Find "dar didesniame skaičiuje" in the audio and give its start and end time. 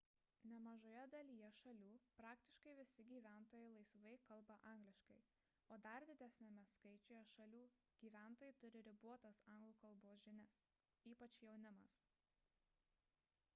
5.87-7.21